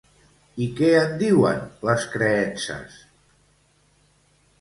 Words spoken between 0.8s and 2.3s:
en diuen les